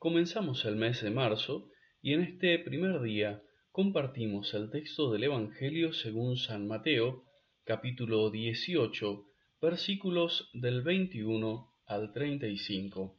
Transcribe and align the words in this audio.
Comenzamos 0.00 0.64
el 0.64 0.76
mes 0.76 1.02
de 1.02 1.10
marzo 1.10 1.68
y 2.00 2.14
en 2.14 2.22
este 2.22 2.58
primer 2.60 3.02
día 3.02 3.42
compartimos 3.70 4.54
el 4.54 4.70
texto 4.70 5.12
del 5.12 5.24
Evangelio 5.24 5.92
según 5.92 6.38
San 6.38 6.66
Mateo, 6.66 7.24
capítulo 7.64 8.30
18, 8.30 9.26
versículos 9.60 10.48
del 10.54 10.80
21 10.80 11.70
al 11.84 12.14
35. 12.14 13.14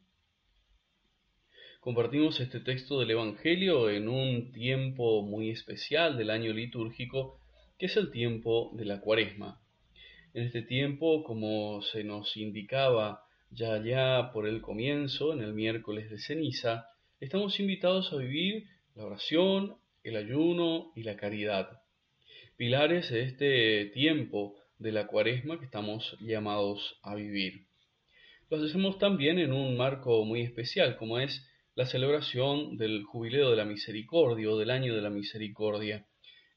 Compartimos 1.82 2.40
este 2.40 2.62
texto 2.62 3.00
del 3.00 3.12
Evangelio 3.12 3.92
en 3.92 4.10
un 4.10 4.52
tiempo 4.52 5.22
muy 5.22 5.52
especial 5.52 6.18
del 6.18 6.32
año 6.32 6.52
litúrgico, 6.52 7.40
que 7.78 7.86
es 7.86 7.96
el 7.96 8.10
tiempo 8.10 8.72
de 8.74 8.86
la 8.86 9.02
cuaresma. 9.02 9.62
En 10.34 10.46
este 10.46 10.64
tiempo, 10.64 11.24
como 11.26 11.84
se 11.84 12.04
nos 12.04 12.36
indicaba 12.38 13.24
ya 13.52 13.74
allá 13.74 14.32
por 14.32 14.48
el 14.48 14.62
comienzo, 14.62 15.34
en 15.34 15.42
el 15.42 15.54
miércoles 15.54 16.10
de 16.10 16.20
ceniza, 16.20 16.88
estamos 17.20 17.60
invitados 17.60 18.12
a 18.14 18.18
vivir 18.18 18.66
la 18.96 19.06
oración, 19.06 19.76
el 20.04 20.16
ayuno 20.16 20.94
y 20.96 21.04
la 21.04 21.18
caridad, 21.18 21.82
pilares 22.56 23.10
de 23.12 23.24
este 23.24 23.86
tiempo 23.94 24.56
de 24.80 24.94
la 24.94 25.06
cuaresma 25.06 25.60
que 25.60 25.66
estamos 25.66 26.18
llamados 26.22 26.98
a 27.04 27.14
vivir. 27.16 27.66
Lo 28.50 28.58
hacemos 28.58 28.98
también 29.00 29.38
en 29.38 29.52
un 29.52 29.76
marco 29.78 30.24
muy 30.24 30.42
especial, 30.42 30.96
como 30.98 31.20
es 31.20 31.48
la 31.76 31.86
celebración 31.86 32.78
del 32.78 33.04
Jubileo 33.04 33.52
de 33.52 33.58
la 33.58 33.66
Misericordia 33.66 34.50
o 34.50 34.58
del 34.58 34.72
Año 34.72 34.96
de 34.96 35.02
la 35.02 35.10
Misericordia, 35.10 36.06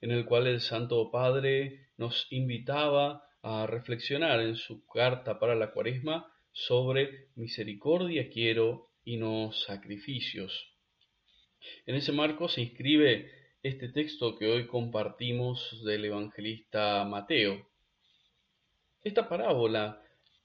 en 0.00 0.12
el 0.12 0.24
cual 0.24 0.46
el 0.46 0.60
Santo 0.60 1.10
Padre 1.10 1.88
nos 1.96 2.26
invitaba 2.30 3.24
a 3.42 3.66
reflexionar 3.66 4.40
en 4.40 4.56
su 4.56 4.86
carta 4.86 5.38
para 5.38 5.54
la 5.54 5.72
cuaresma 5.72 6.33
sobre 6.54 7.26
misericordia 7.34 8.30
quiero 8.30 8.88
y 9.04 9.16
no 9.16 9.52
sacrificios. 9.52 10.72
En 11.84 11.96
ese 11.96 12.12
marco 12.12 12.48
se 12.48 12.62
inscribe 12.62 13.30
este 13.62 13.88
texto 13.88 14.36
que 14.36 14.46
hoy 14.46 14.66
compartimos 14.66 15.82
del 15.84 16.04
evangelista 16.04 17.04
Mateo. 17.04 17.66
Esta 19.02 19.28
parábola, 19.28 20.00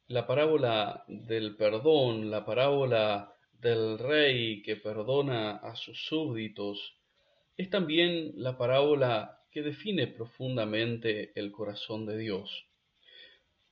la 0.08 0.26
parábola 0.26 1.06
del 1.08 1.56
perdón, 1.56 2.32
la 2.32 2.44
parábola 2.44 3.36
del 3.54 4.00
rey 4.00 4.64
que 4.64 4.78
perdona 4.78 5.58
a 5.58 5.76
sus 5.76 6.06
súbditos, 6.06 6.98
es 7.56 7.70
también 7.70 8.32
la 8.36 8.58
parábola 8.58 9.42
que 9.52 9.62
define 9.62 10.08
profundamente 10.08 11.32
el 11.36 11.52
corazón 11.52 12.06
de 12.08 12.18
Dios. 12.18 12.66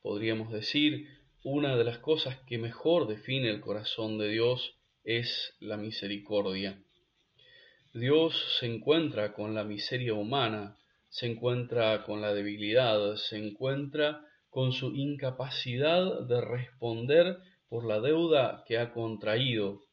Podríamos 0.02 0.52
decir 0.52 1.17
una 1.50 1.78
de 1.78 1.86
las 1.86 2.00
cosas 2.00 2.38
que 2.46 2.58
mejor 2.58 3.08
define 3.08 3.50
el 3.50 3.62
corazón 3.62 4.18
de 4.18 4.28
Dios 4.28 4.76
es 5.06 5.56
la 5.62 5.78
misericordia. 5.78 6.78
Dios 7.94 8.58
se 8.60 8.66
encuentra 8.66 9.32
con 9.32 9.56
la 9.56 9.64
miseria 9.64 10.14
humana, 10.14 10.76
se 11.08 11.26
encuentra 11.26 12.04
con 12.04 12.20
la 12.20 12.34
debilidad, 12.34 13.16
se 13.16 13.38
encuentra 13.38 14.26
con 14.50 14.74
su 14.74 14.94
incapacidad 14.94 16.20
de 16.28 16.42
responder 16.42 17.38
por 17.70 17.86
la 17.86 18.02
deuda 18.02 18.66
que 18.68 18.78
ha 18.78 18.92
contraído. 18.92 19.84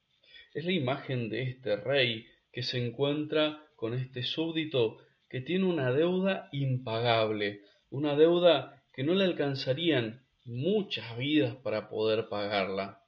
Es 0.54 0.64
la 0.64 0.72
imagen 0.72 1.28
de 1.28 1.42
este 1.42 1.76
rey 1.76 2.26
que 2.52 2.64
se 2.64 2.84
encuentra 2.84 3.64
con 3.76 3.94
este 3.94 4.24
súbdito 4.24 4.98
que 5.30 5.40
tiene 5.40 5.66
una 5.66 5.92
deuda 5.92 6.48
impagable, 6.50 7.60
una 7.90 8.16
deuda 8.16 8.82
que 8.92 9.04
no 9.04 9.14
le 9.14 9.24
alcanzarían 9.24 10.23
muchas 10.44 11.16
vidas 11.16 11.56
para 11.56 11.88
poder 11.88 12.28
pagarla. 12.28 13.00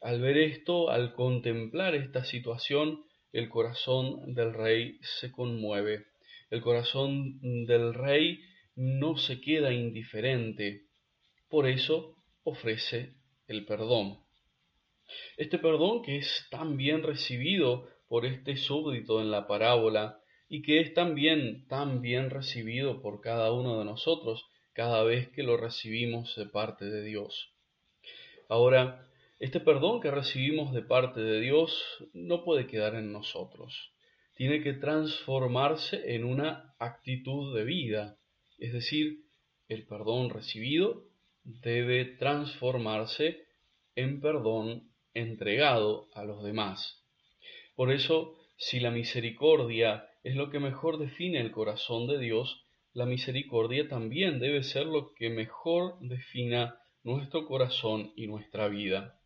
Al 0.00 0.20
ver 0.20 0.36
esto, 0.38 0.90
al 0.90 1.14
contemplar 1.14 1.94
esta 1.94 2.24
situación, 2.24 3.04
el 3.32 3.48
corazón 3.48 4.34
del 4.34 4.52
rey 4.52 4.98
se 5.00 5.32
conmueve. 5.32 6.06
El 6.50 6.60
corazón 6.60 7.40
del 7.66 7.94
rey 7.94 8.40
no 8.76 9.16
se 9.16 9.40
queda 9.40 9.72
indiferente. 9.72 10.82
Por 11.48 11.68
eso 11.68 12.16
ofrece 12.44 13.14
el 13.46 13.64
perdón. 13.64 14.18
Este 15.36 15.58
perdón 15.58 16.02
que 16.02 16.18
es 16.18 16.46
tan 16.50 16.76
bien 16.76 17.02
recibido 17.02 17.88
por 18.08 18.26
este 18.26 18.56
súbdito 18.56 19.20
en 19.20 19.30
la 19.30 19.46
parábola 19.46 20.20
y 20.48 20.62
que 20.62 20.80
es 20.80 20.94
también 20.94 21.66
tan 21.68 22.00
bien 22.00 22.30
recibido 22.30 23.02
por 23.02 23.20
cada 23.20 23.52
uno 23.52 23.78
de 23.78 23.84
nosotros 23.84 24.44
cada 24.74 25.04
vez 25.04 25.28
que 25.30 25.42
lo 25.42 25.56
recibimos 25.56 26.36
de 26.36 26.46
parte 26.46 26.84
de 26.84 27.02
Dios. 27.02 27.52
Ahora, 28.48 29.08
este 29.38 29.60
perdón 29.60 30.00
que 30.00 30.10
recibimos 30.10 30.72
de 30.74 30.82
parte 30.82 31.20
de 31.20 31.40
Dios 31.40 31.80
no 32.12 32.44
puede 32.44 32.66
quedar 32.66 32.94
en 32.94 33.12
nosotros. 33.12 33.92
Tiene 34.34 34.62
que 34.62 34.74
transformarse 34.74 36.14
en 36.14 36.24
una 36.24 36.74
actitud 36.78 37.56
de 37.56 37.64
vida. 37.64 38.18
Es 38.58 38.72
decir, 38.72 39.24
el 39.68 39.86
perdón 39.86 40.30
recibido 40.30 41.04
debe 41.44 42.04
transformarse 42.04 43.46
en 43.94 44.20
perdón 44.20 44.90
entregado 45.14 46.08
a 46.14 46.24
los 46.24 46.42
demás. 46.42 47.04
Por 47.76 47.92
eso, 47.92 48.36
si 48.56 48.80
la 48.80 48.90
misericordia 48.90 50.08
es 50.22 50.36
lo 50.36 50.50
que 50.50 50.58
mejor 50.58 50.98
define 50.98 51.40
el 51.40 51.52
corazón 51.52 52.06
de 52.06 52.18
Dios, 52.18 52.63
la 52.94 53.06
misericordia 53.06 53.88
también 53.88 54.38
debe 54.38 54.62
ser 54.62 54.86
lo 54.86 55.12
que 55.14 55.28
mejor 55.28 55.98
defina 56.00 56.78
nuestro 57.02 57.44
corazón 57.46 58.12
y 58.14 58.28
nuestra 58.28 58.68
vida. 58.68 59.18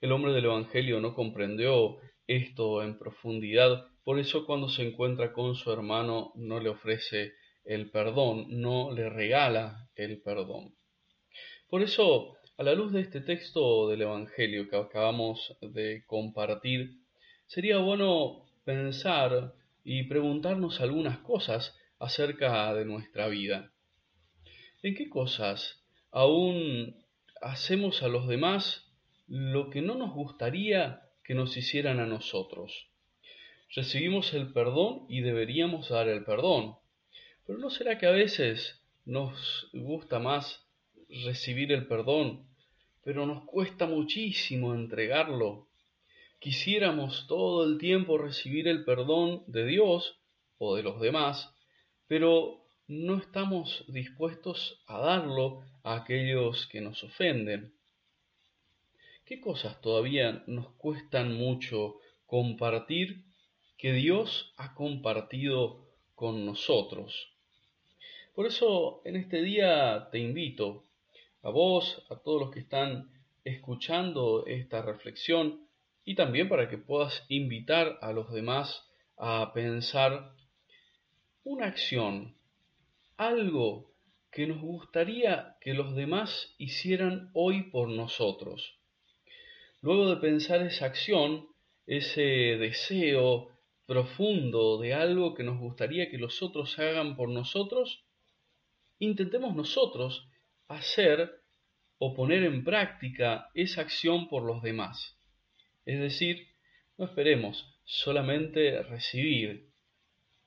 El 0.00 0.12
hombre 0.12 0.32
del 0.32 0.44
Evangelio 0.44 1.00
no 1.00 1.12
comprendió 1.14 1.96
esto 2.28 2.84
en 2.84 2.96
profundidad, 2.96 3.88
por 4.04 4.20
eso 4.20 4.46
cuando 4.46 4.68
se 4.68 4.86
encuentra 4.86 5.32
con 5.32 5.56
su 5.56 5.72
hermano 5.72 6.32
no 6.36 6.60
le 6.60 6.68
ofrece 6.68 7.32
el 7.64 7.90
perdón, 7.90 8.46
no 8.48 8.92
le 8.92 9.10
regala 9.10 9.88
el 9.96 10.22
perdón. 10.22 10.76
Por 11.68 11.82
eso, 11.82 12.36
a 12.56 12.62
la 12.62 12.74
luz 12.74 12.92
de 12.92 13.00
este 13.00 13.20
texto 13.20 13.88
del 13.88 14.02
Evangelio 14.02 14.70
que 14.70 14.76
acabamos 14.76 15.56
de 15.60 16.04
compartir, 16.06 17.00
sería 17.46 17.78
bueno 17.78 18.46
pensar 18.64 19.54
y 19.82 20.04
preguntarnos 20.04 20.80
algunas 20.80 21.18
cosas 21.18 21.76
acerca 21.98 22.74
de 22.74 22.84
nuestra 22.84 23.28
vida. 23.28 23.72
¿En 24.82 24.94
qué 24.94 25.08
cosas 25.08 25.82
aún 26.10 27.04
hacemos 27.40 28.02
a 28.02 28.08
los 28.08 28.28
demás 28.28 28.92
lo 29.26 29.70
que 29.70 29.82
no 29.82 29.94
nos 29.94 30.12
gustaría 30.12 31.02
que 31.24 31.34
nos 31.34 31.56
hicieran 31.56 32.00
a 32.00 32.06
nosotros? 32.06 32.88
Recibimos 33.74 34.32
el 34.34 34.52
perdón 34.52 35.06
y 35.08 35.22
deberíamos 35.22 35.88
dar 35.88 36.08
el 36.08 36.24
perdón. 36.24 36.76
Pero 37.46 37.58
¿no 37.58 37.70
será 37.70 37.98
que 37.98 38.06
a 38.06 38.10
veces 38.12 38.82
nos 39.04 39.68
gusta 39.72 40.18
más 40.18 40.66
recibir 41.24 41.72
el 41.72 41.86
perdón, 41.86 42.46
pero 43.02 43.26
nos 43.26 43.44
cuesta 43.44 43.86
muchísimo 43.86 44.74
entregarlo? 44.74 45.68
Quisiéramos 46.38 47.26
todo 47.26 47.64
el 47.64 47.78
tiempo 47.78 48.18
recibir 48.18 48.68
el 48.68 48.84
perdón 48.84 49.42
de 49.46 49.66
Dios 49.66 50.20
o 50.58 50.76
de 50.76 50.82
los 50.82 51.00
demás, 51.00 51.55
pero 52.08 52.64
no 52.88 53.16
estamos 53.16 53.84
dispuestos 53.88 54.80
a 54.86 54.98
darlo 54.98 55.62
a 55.82 55.96
aquellos 55.96 56.66
que 56.66 56.80
nos 56.80 57.02
ofenden. 57.02 57.72
¿Qué 59.24 59.40
cosas 59.40 59.80
todavía 59.80 60.44
nos 60.46 60.68
cuestan 60.74 61.34
mucho 61.34 61.96
compartir 62.26 63.24
que 63.76 63.92
Dios 63.92 64.52
ha 64.56 64.74
compartido 64.74 65.84
con 66.14 66.46
nosotros? 66.46 67.32
Por 68.36 68.46
eso 68.46 69.00
en 69.04 69.16
este 69.16 69.42
día 69.42 70.08
te 70.12 70.20
invito 70.20 70.84
a 71.42 71.50
vos, 71.50 72.04
a 72.08 72.16
todos 72.16 72.40
los 72.40 72.50
que 72.52 72.60
están 72.60 73.10
escuchando 73.44 74.44
esta 74.46 74.82
reflexión 74.82 75.66
y 76.04 76.14
también 76.14 76.48
para 76.48 76.68
que 76.68 76.78
puedas 76.78 77.24
invitar 77.28 77.98
a 78.00 78.12
los 78.12 78.30
demás 78.32 78.88
a 79.16 79.52
pensar 79.52 80.35
una 81.46 81.66
acción, 81.66 82.34
algo 83.16 83.94
que 84.32 84.48
nos 84.48 84.60
gustaría 84.60 85.56
que 85.60 85.74
los 85.74 85.94
demás 85.94 86.56
hicieran 86.58 87.30
hoy 87.34 87.70
por 87.70 87.88
nosotros. 87.88 88.80
Luego 89.80 90.10
de 90.10 90.16
pensar 90.16 90.62
esa 90.62 90.86
acción, 90.86 91.46
ese 91.86 92.22
deseo 92.58 93.48
profundo 93.86 94.78
de 94.78 94.94
algo 94.94 95.34
que 95.34 95.44
nos 95.44 95.60
gustaría 95.60 96.10
que 96.10 96.18
los 96.18 96.42
otros 96.42 96.80
hagan 96.80 97.14
por 97.14 97.28
nosotros, 97.28 98.04
intentemos 98.98 99.54
nosotros 99.54 100.28
hacer 100.66 101.42
o 101.98 102.12
poner 102.12 102.42
en 102.42 102.64
práctica 102.64 103.50
esa 103.54 103.82
acción 103.82 104.28
por 104.28 104.42
los 104.42 104.62
demás. 104.62 105.16
Es 105.84 106.00
decir, 106.00 106.48
no 106.98 107.04
esperemos 107.04 107.78
solamente 107.84 108.82
recibir, 108.82 109.75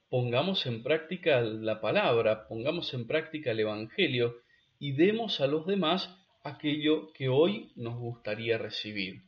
pongamos 0.10 0.66
en 0.66 0.82
práctica 0.82 1.42
la 1.42 1.82
palabra, 1.82 2.48
pongamos 2.48 2.94
en 2.94 3.06
práctica 3.06 3.52
el 3.52 3.60
Evangelio 3.60 4.38
y 4.80 4.94
demos 4.94 5.40
a 5.40 5.48
los 5.48 5.68
demás 5.68 6.16
aquello 6.44 7.12
que 7.14 7.30
hoy 7.30 7.72
nos 7.76 7.98
gustaría 7.98 8.58
recibir. 8.58 9.22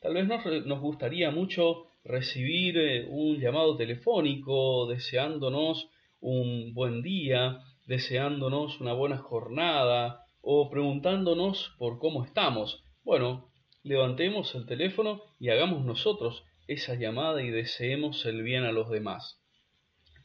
Tal 0.00 0.14
vez 0.14 0.26
nos, 0.26 0.80
gustaría 0.80 1.30
mucho 1.30 1.86
recibir 2.04 2.78
eh, 2.78 3.06
un 3.08 3.38
llamado 3.38 3.76
telefónico 3.76 4.86
deseándonos 4.86 5.88
un 6.20 6.74
buen 6.74 7.02
día, 7.02 7.60
deseándonos 7.86 8.80
una 8.80 8.92
buena 8.92 9.18
jornada 9.18 10.24
o 10.40 10.70
preguntándonos 10.70 11.74
por 11.78 11.98
cómo 11.98 12.24
estamos. 12.24 12.82
Bueno, 13.04 13.50
levantemos 13.82 14.54
el 14.54 14.66
teléfono 14.66 15.22
y 15.38 15.50
hagamos 15.50 15.84
nosotros 15.84 16.44
esa 16.66 16.94
llamada 16.94 17.42
y 17.42 17.50
deseemos 17.50 18.24
el 18.26 18.42
bien 18.42 18.64
a 18.64 18.72
los 18.72 18.90
demás. 18.90 19.37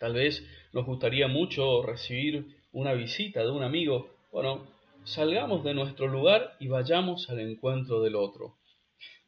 Tal 0.04 0.16
vez 0.16 0.46
nos 0.74 0.86
gustaría 0.86 1.30
mucho 1.30 1.82
recibir 1.82 2.58
una 2.74 2.92
visita 2.92 3.42
de 3.42 3.50
un 3.50 3.64
amigo. 3.64 4.10
Bueno, 4.34 4.68
salgamos 5.06 5.64
de 5.64 5.74
nuestro 5.74 6.08
lugar 6.08 6.58
y 6.60 6.68
vayamos 6.68 7.30
al 7.30 7.40
encuentro 7.40 8.02
del 8.02 8.18
otro. 8.18 8.58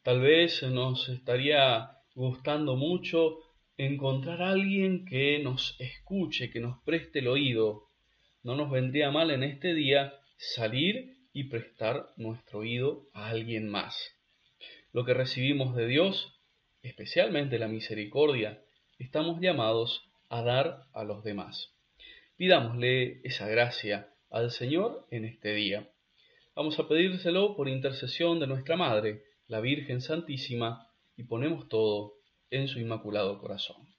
Tal 0.02 0.20
vez 0.20 0.62
nos 0.64 1.08
estaría 1.08 1.92
gustando 2.14 2.76
mucho 2.76 3.38
encontrar 3.78 4.42
a 4.42 4.50
alguien 4.50 5.06
que 5.06 5.38
nos 5.38 5.76
escuche, 5.78 6.50
que 6.50 6.60
nos 6.60 6.76
preste 6.82 7.20
el 7.20 7.28
oído. 7.28 7.84
No 8.42 8.54
nos 8.54 8.70
vendría 8.70 9.10
mal 9.10 9.30
en 9.30 9.44
este 9.44 9.72
día 9.72 10.12
salir 10.36 11.16
y 11.32 11.44
prestar 11.44 12.10
nuestro 12.18 12.58
oído 12.58 13.06
a 13.14 13.30
alguien 13.30 13.70
más. 13.70 13.96
Lo 14.92 15.06
que 15.06 15.14
recibimos 15.14 15.74
de 15.74 15.86
Dios, 15.86 16.38
especialmente 16.82 17.58
la 17.58 17.66
misericordia, 17.66 18.60
estamos 18.98 19.40
llamados 19.40 20.06
a 20.28 20.42
dar 20.42 20.84
a 20.92 21.04
los 21.04 21.22
demás. 21.24 21.72
Pidámosle 22.36 23.20
esa 23.24 23.48
gracia 23.48 24.12
al 24.30 24.50
Señor 24.50 25.06
en 25.10 25.24
este 25.24 25.54
día. 25.54 25.90
Vamos 26.54 26.78
a 26.78 26.88
pedírselo 26.88 27.56
por 27.56 27.68
intercesión 27.68 28.40
de 28.40 28.46
nuestra 28.46 28.76
Madre, 28.76 29.22
la 29.46 29.60
Virgen 29.60 30.00
Santísima, 30.00 30.90
y 31.16 31.24
ponemos 31.24 31.68
todo 31.68 32.14
en 32.50 32.68
su 32.68 32.78
inmaculado 32.78 33.38
corazón. 33.38 33.95